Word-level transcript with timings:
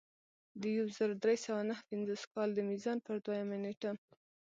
د 0.61 0.63
یو 0.77 0.85
زر 0.97 1.09
درې 1.23 1.35
سوه 1.45 1.61
نهه 1.69 1.83
پنځوس 1.89 2.23
کال 2.33 2.49
د 2.53 2.59
میزان 2.69 2.97
پر 3.05 3.15
دویمه 3.25 3.57
نېټه. 3.63 3.91